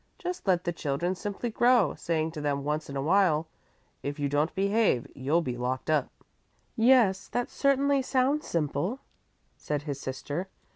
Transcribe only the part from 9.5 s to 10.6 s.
said his sister.